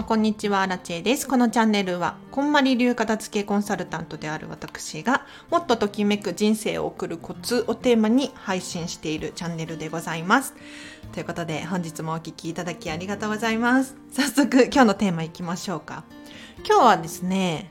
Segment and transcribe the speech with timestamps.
[0.00, 1.28] 様こんにちは、ラチェです。
[1.28, 10.54] このチャンネルは、こんまり流片付けコンサルタントである私が、もっとときめく人生を送るコツをテーマに配信しているチャンネルでございます。
[11.12, 13.94] ということで、本日もお聴きいただきありがとうございます。
[14.10, 16.04] 早速、今日のテーマいきましょうか。
[16.66, 17.70] 今日はですね、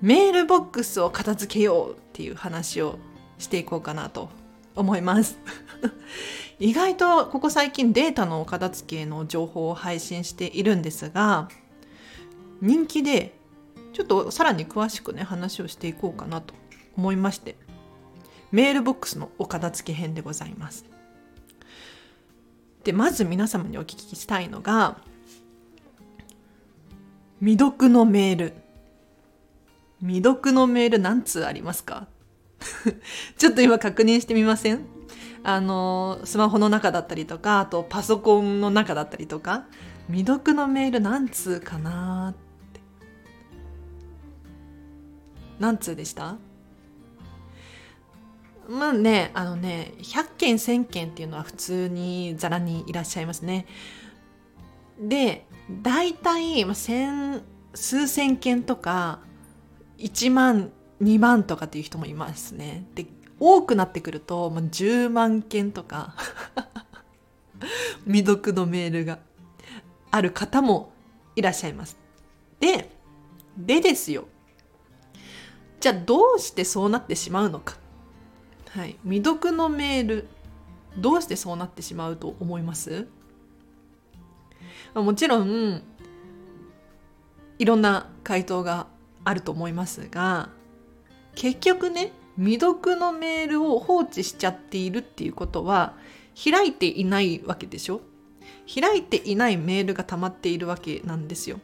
[0.00, 2.98] メールボックスを片付けようっていう話を
[3.38, 4.30] していこうかなと
[4.74, 5.38] 思います。
[6.58, 11.48] 意外とここ最近データのお片付けの情報を配信しているんですが
[12.60, 13.34] 人気で
[13.94, 16.54] ちょっとさらに詳しくね話をしていこうかなと
[16.96, 17.56] 思いまして
[18.52, 20.84] メールボックスのお片付け編でございます。
[22.84, 24.98] でまず皆様にお聞きしたいのが
[27.40, 28.52] 未読のメール。
[30.00, 32.06] 未読のメール何通ありますか？
[33.38, 34.86] ちょっと今確認してみません？
[35.42, 39.64] あのスマホの中だったりとかあとパソコンの中だったりとか
[40.08, 42.80] 未読のメール何通かなって。
[45.58, 46.36] 何通でした？
[48.68, 53.66] まあねあのね100件1000件っていうのは普通にざらにいらっしゃいますね。
[55.00, 55.46] で
[55.82, 57.42] 大体、まあ、千
[57.74, 59.20] 数千件とか
[59.98, 60.70] 1万
[61.02, 63.06] 2万とかっていう人もいますねで
[63.38, 66.14] 多くなってくると、まあ、10万件とか
[68.06, 69.18] 未読のメールが
[70.10, 70.92] ある方も
[71.36, 71.96] いらっしゃいます。
[72.58, 72.90] で、
[73.56, 74.26] でですよ。
[75.78, 77.76] じゃあどうしてそうなってしまうのか。
[78.70, 78.96] はい。
[79.04, 80.28] 未読のメール、
[80.98, 83.08] どうしてそうなってしまうと思います？
[84.94, 85.82] もちろん、
[87.58, 88.88] いろんな回答が
[89.24, 90.50] あると思いますが、
[91.34, 95.94] 結局ね、未読のメールを放置しちゃっているっていうことは
[96.42, 98.00] 開いていないわけでしょ？
[98.72, 101.60] 開いていないメールが溜まっているわけなんですよ。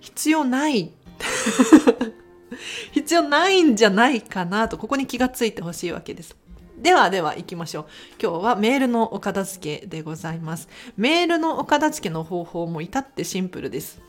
[0.00, 0.92] 必要ない
[2.92, 6.36] 必要ないんじゃないかなとここに気がついてほしいわけです。
[6.78, 7.86] ではでは行きましょう。
[8.22, 10.68] 今日はメールのお片付けでございます。
[10.96, 14.00] メールのお片付けの方法も至ってシンプルです。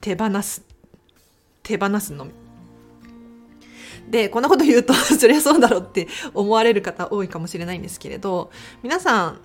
[0.00, 0.62] 手放す。
[1.62, 2.32] 手放すのみ。
[4.10, 8.50] で、こんなこと言うと そりゃそうだろうって思われる方多いかもしれないんですけれど、
[8.82, 9.40] 皆さん、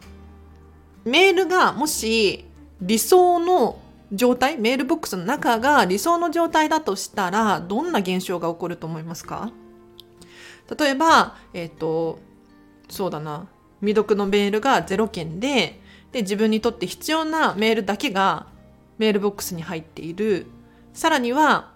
[1.06, 2.46] メールがもし
[2.82, 3.80] 理想の
[4.12, 9.52] 状態、メールボックスの中が理想の状態だとしたら、どんな現象が起こると思いますか？
[10.78, 12.20] 例えば、えっ、ー、と、
[12.90, 13.48] そうだな、
[13.82, 15.82] 未読のメールが0件で、
[16.12, 18.46] で、自分にとって必要なメールだけが
[18.98, 20.48] メールボックスに入っている。
[20.94, 21.74] さらには、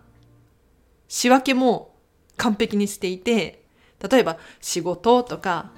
[1.07, 1.95] 仕分けも
[2.38, 3.63] 完璧にしていて、
[4.09, 5.72] 例えば仕事とか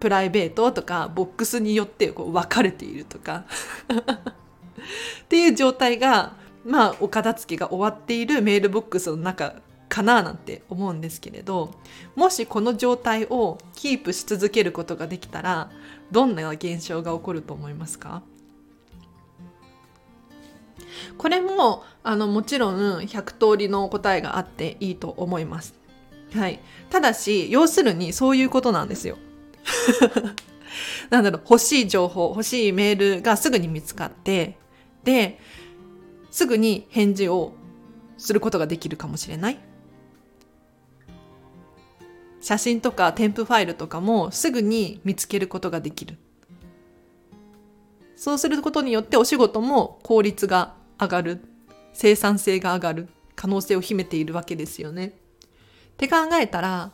[0.00, 3.44] プライベートとかボックスによってこう分かれているとか
[5.24, 9.54] っていう状態がまあお片付けが終わっているメールボックスの中
[9.88, 11.74] かななんて思うんですけれど
[12.16, 15.70] もしこの状態をキープし続けることができたら
[16.10, 18.22] どんな現象が起こると思いますか？
[21.18, 25.74] これもあのもちろん100通りの答えがあっていいと思います。
[26.34, 26.60] はい。
[26.90, 29.18] ただし、要するにそういうことなんですよ。
[31.10, 34.58] なんだろう、欲しい情報、欲しいメールがすぐに見つかって、
[35.04, 35.38] で、
[36.30, 37.52] すぐに返事を
[38.18, 39.58] することができるかもしれない。
[42.40, 46.18] 写真とか添付ファイルとかもすぐに見つけることができる。
[48.16, 51.40] そうすることによってお仕事も効率が上がる
[51.92, 55.06] 生産性が上がる可能性を秘めているわけですよね。
[55.06, 55.10] っ
[55.96, 56.92] て考えたら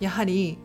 [0.00, 0.58] やはり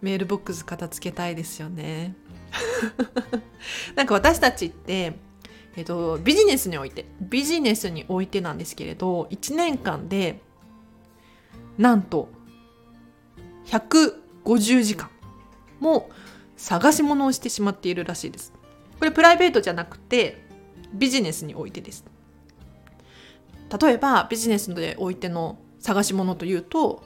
[0.00, 2.16] メールボックス片付けたいですよね。
[3.94, 5.14] なんか私たちって、
[5.76, 10.40] えっと、ビジネスにおいてビジネスにおいてなんですけれど1年間で
[11.78, 12.28] なんと
[13.66, 15.10] 150時間
[15.80, 16.10] も
[16.56, 18.52] 探し物をしてしまっているらしいです。
[19.02, 20.44] これプライベートじゃなくて
[20.94, 22.04] ビジネスにおいてです。
[23.80, 27.02] 例えばビジネスでおいての探し物というと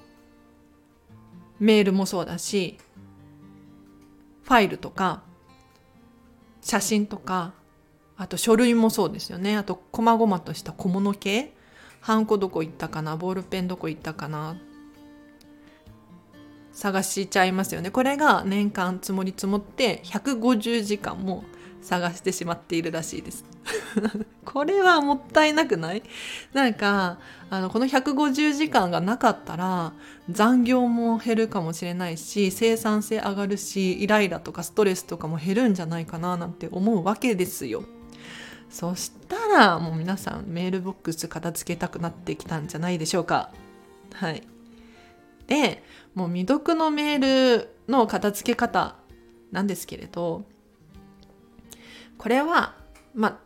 [1.58, 2.76] メールもそうだし
[4.42, 5.22] ファイルとか
[6.60, 7.54] 写真とか
[8.18, 9.56] あと書類もそうですよね。
[9.56, 11.54] あと細々とした小物系。
[12.00, 14.58] ハンコどこ行ったかなボールペンどこ行ったかな
[16.72, 17.90] 探しちゃいますよね。
[17.90, 21.44] これが年間積もり積もって150時間も
[21.86, 23.44] 探してしまっているらしいです
[24.44, 26.02] これはもったいなくない？
[26.52, 27.18] なんか
[27.48, 29.92] あのこの150時間がなかったら
[30.30, 37.84] 残業も減るかもしれないし生産性上がるしイライラとかストレスとかも減るんじゃないかななんて思うわけですよ。
[38.68, 43.50] そしたらもう皆さんメールボックス片付けたくなってきたんじゃないでしょうか。
[44.12, 44.42] はい。
[45.46, 45.82] で
[46.14, 48.96] もう未読のメールの片付け方
[49.52, 50.44] なんですけれど
[52.18, 52.74] これは
[53.14, 53.40] ま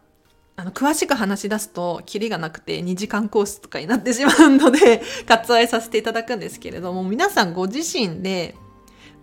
[0.57, 8.55] あの詳しく話し出すとキリがなくて2時間コースとかになってしまうので 割愛させていただくんですけれども皆さんご自身で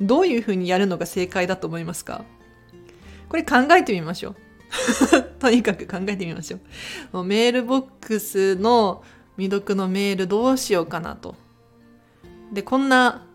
[0.01, 2.23] どういうふうにやるのが正解だと思いますか？
[3.29, 4.35] これ考えてみましょう。
[5.39, 6.59] とにかく考えてみましょう。
[7.13, 9.03] もうメールボックスの
[9.37, 11.35] 未読のメールどうしようかなと。
[12.51, 13.25] で、こんな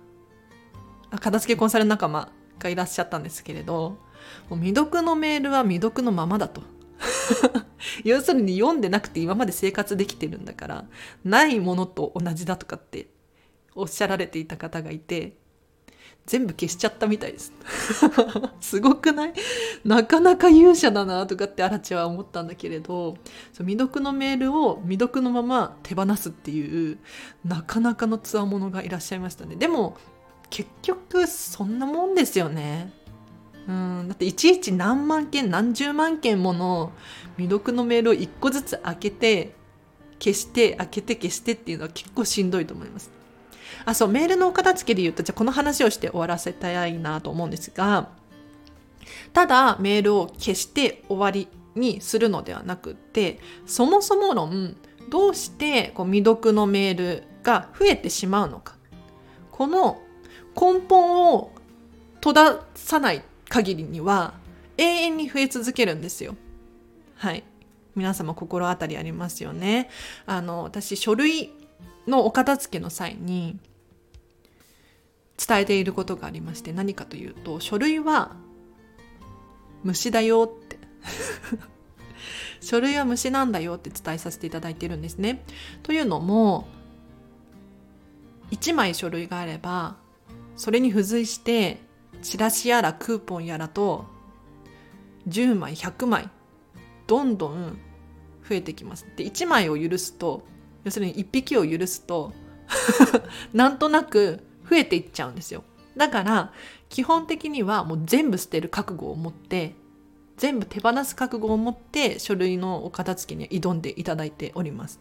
[1.20, 3.98] 片付けコンサル仲間がいらっしゃったんですけれど、
[4.48, 6.62] もう未読のメールは未読のままだと。
[8.04, 10.84] 要するに読んでなくて今まで生活できてるんだから
[11.24, 13.08] ないものと同じだとかって
[13.74, 15.36] おっしゃられていた方がいて
[16.26, 17.52] 全部消しちゃったみたいです。
[18.60, 19.32] すごくない？
[19.84, 23.16] なかなか勇者だなとかってアラチは思ったんだけれど
[23.58, 26.98] 未読のメールを未読のまま手放すっていう
[27.44, 29.56] なかなかのつわものがいらっしゃいましたね。
[29.56, 29.96] でも
[30.48, 32.92] 結局そんなもんですよね。
[33.68, 34.08] うん。
[34.08, 36.92] だっていちいち何万件何十万件もの
[37.36, 39.54] 未読のメールを1個ずつ開けて
[40.18, 43.10] 消して開けて消してっていうのは結構しんどいと思います。
[43.84, 48.10] あそうメールのお片付けで言うとじゃあこの話をして終わらせたいなと思うんですが
[49.32, 54.76] ただメールを消して終わりにするのではなくってそもそも論
[55.08, 58.76] どうしてこう未読のメールが増えてしまうのか。
[59.50, 60.00] この
[60.54, 61.52] 根本を
[62.16, 64.32] 閉ざさない限りには
[64.78, 66.36] 永遠に増え続けるんですよ。
[67.16, 67.44] はい。
[67.94, 69.90] 皆様心当たりありますよね。
[70.24, 71.52] あの、私書類
[72.06, 73.58] のお片付けの際に
[75.36, 78.32] 伝えていることがありまして何かというと書類は
[79.82, 80.78] 虫だよって
[82.60, 85.44] 書類は虫なんだよって伝えさせていただいているんですね。
[85.82, 86.68] というのも
[88.50, 89.96] 1枚書類があれば
[90.56, 91.80] それに付随して
[92.22, 94.06] チラシやらクーポンやらと
[95.28, 96.28] 10枚100枚
[97.06, 97.78] どんどん
[98.48, 99.06] 増えてきます。
[99.16, 100.42] で1枚を許すと
[100.84, 102.32] 要するに1匹を許すと
[103.52, 105.64] なんとなく増えていっちゃうんですよ。
[105.96, 106.52] だから
[106.88, 109.74] 基本的にはもう全部捨てる覚悟を持って
[110.36, 115.00] 全部手放す覚悟を持って書類のお片付けに挑んでいただいております。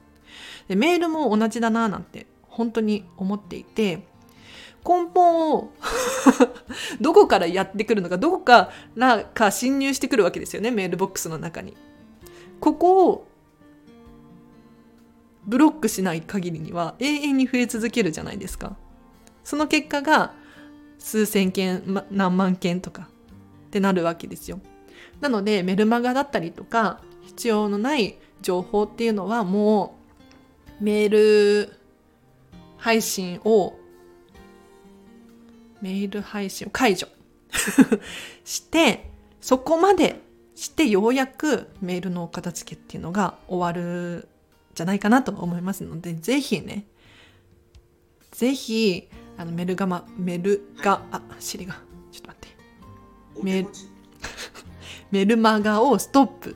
[0.68, 4.08] でメールも同じだななんて本当に思っていて
[4.88, 5.72] 根本を
[7.00, 11.76] どこからやってくるのかどこからか侵入してくるわけですよねメールボックスの中に。
[12.60, 13.28] ここを
[15.46, 18.76] ブロックしない限りには永遠に増え続けるじゃないですか。
[19.44, 20.34] その結果が
[21.00, 23.10] 数千件、ま、何万件とか
[23.68, 24.60] ってなるわけですよ。
[25.20, 29.96] なのでメルマガだったりとか必要のない情報っていうのはも
[30.80, 31.74] うメール
[32.78, 33.74] 配信を
[35.82, 37.08] メール配信を解除。
[38.46, 39.10] して
[39.42, 40.22] そこまで
[40.56, 44.28] してようやくメールの片付けっていうのが終わる
[44.74, 46.86] じゃないかなと思いますのでぜひね
[48.32, 51.74] ぜひあのメルガマメルガあシリが
[52.12, 53.44] ちょっと待って。
[53.44, 53.68] メ
[55.12, 56.56] メルマガをストップ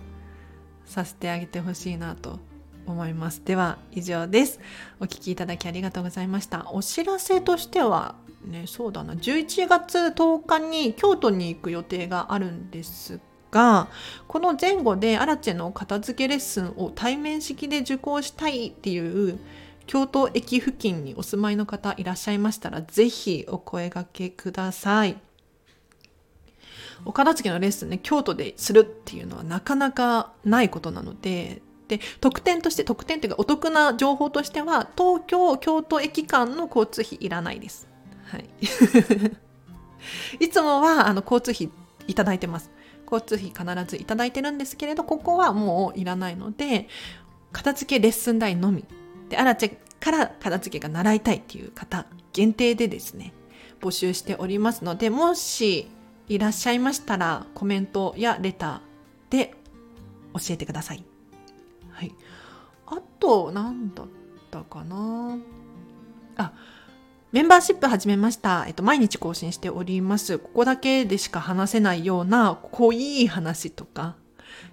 [0.86, 2.40] させてあげてほしいなと
[2.86, 3.42] 思います。
[3.44, 4.60] では以上です。
[5.00, 6.72] お聞きいただきありがとうございました。
[6.72, 8.16] お知らせとしては
[8.46, 9.14] ねそうだな。
[9.14, 13.20] 11月10日に京都に行く予定があるんです
[13.52, 13.88] が
[14.28, 19.40] この前後でアラチェの片付けレッスンを対面式で受講したいっていう
[19.88, 25.18] 京都駅付近にお住まいの方いらっしゃいましたら是非お声がけください。
[27.04, 37.88] お片付けのレッスンね京都でするっていうのはなかなかないことなのでで特典として特典っていうかお得な情報としては東京京都駅間の交通費いらないです。
[38.26, 38.50] はい、
[40.44, 41.70] いつもはあの交通費
[42.08, 42.72] いただいてます。
[43.06, 46.88] 交通費必ずいただいてるんですけれどここはもういらないので
[47.52, 48.84] 片付けレッスン代のみ
[49.30, 53.34] でアラチェから片付けが習いたいっていう方限定でですね
[53.80, 55.88] 募集しておりますのでもし
[56.28, 59.54] いらっしゃいましたらコメントやレターで
[60.34, 61.15] 教えてください。
[61.96, 62.14] はい、
[62.88, 64.08] あと何だっ
[64.52, 65.38] たかな？
[66.36, 66.52] あ
[67.32, 68.66] メンバーシップ始めました。
[68.68, 70.38] えっと、毎日更新しております。
[70.38, 74.16] ここだけでしか話せないような濃い話とか、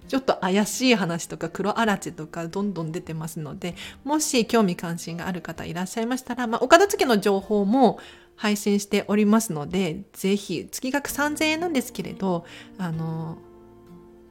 [0.07, 7.99] ちょっと怪しい話とか黒あらちとかどんどん出てますのでもし興味関心がある方いらっしゃいましたら、まあ、お片付けの情報も
[8.35, 12.45] 配信しておりますのでぜひ月額3000円なんですけれど
[12.77, 13.37] あの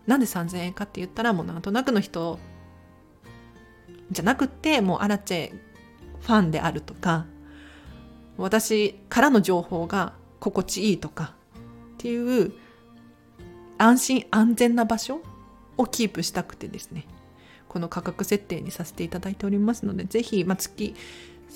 [0.07, 2.39] なんで3000円かって言ったらもうなんとなくの人
[4.13, 5.53] じゃなくてもうアラチェ
[6.21, 7.27] ファンであるとか
[8.37, 11.35] 私からの情報が心地いいとか
[11.95, 12.53] っていう
[13.79, 15.21] 安心安全な場所
[15.77, 17.07] をキープしたくてですね
[17.69, 20.95] この価格設定にさせていただいておりますのでぜひ、まあ、月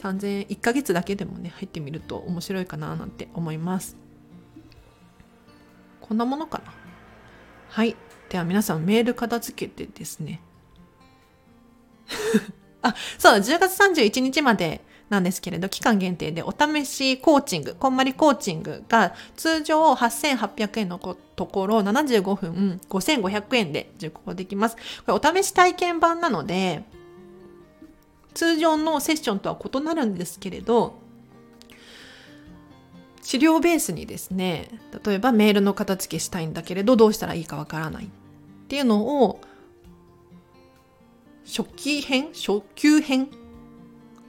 [0.00, 3.96] 3000円1ヶ月だけでもね入ってみると面白いかななんて思います。
[6.00, 6.72] こんなものかな？
[7.68, 7.96] はい。
[8.28, 10.40] では皆さんメール片付けてですね
[12.82, 24.76] あそう10月31日までなんですけれど期間限定でお試しコーチングこんまりコーチングが通常8800円のところ75分5500円で受講できます。
[24.76, 26.82] これお試し体験版なので
[28.34, 30.98] 通常のセッションとは異なるんですけれど
[33.22, 34.68] 治療ベースにですね
[35.04, 38.08] 例えばメールの片付けしたいんだけれどどうしたらいいかわからないっ
[38.68, 39.40] ていうのを
[41.46, 42.32] 初期編？
[42.34, 43.28] 初級編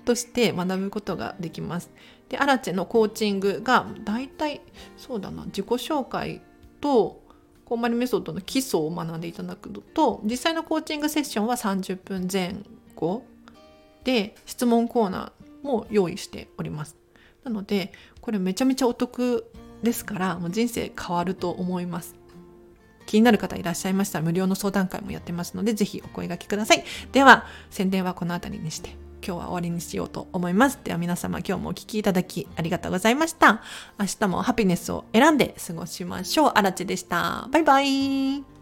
[0.05, 1.89] として学ぶことができます。
[2.29, 4.61] でアラチェのコーチングが大体
[4.97, 6.41] そうだな自己紹介
[6.81, 7.21] と
[7.65, 12.55] コンマリメソッドの基礎を学んでいただくのと実際のコーチングセッションは30分前
[12.95, 13.23] 後
[14.03, 16.95] で質問コーナーも用意しております。
[17.43, 19.49] なのでこれめちゃめちゃお得
[19.83, 22.16] ですからもう人生変わると思います。
[23.07, 26.83] 気になる方いらっしゃいましたら無料の相談会もやってますのでぜひお声がけください。
[27.11, 28.95] では宣伝はこの辺りにして
[29.25, 30.79] 今日は終わりにしようと思います。
[30.83, 33.61] では皆様今日もお聴きいただきありがとうございました。
[33.99, 36.51] 明日もハピネスを選んで過ごしましょう。
[36.53, 37.47] あらちでした。
[37.51, 38.56] バイバイ。